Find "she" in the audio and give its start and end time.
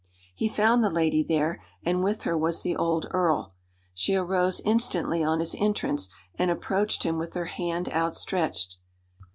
3.93-4.15